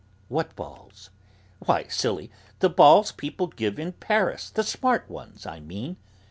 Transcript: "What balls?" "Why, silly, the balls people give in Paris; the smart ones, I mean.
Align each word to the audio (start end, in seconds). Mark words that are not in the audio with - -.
"What 0.29 0.55
balls?" 0.55 1.11
"Why, 1.59 1.83
silly, 1.83 2.31
the 2.57 2.71
balls 2.71 3.11
people 3.11 3.45
give 3.45 3.77
in 3.77 3.91
Paris; 3.91 4.49
the 4.49 4.63
smart 4.63 5.07
ones, 5.07 5.45
I 5.45 5.59
mean. 5.59 5.97